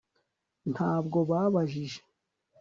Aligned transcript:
ntabwo 0.71 1.17
babajije 1.29 1.99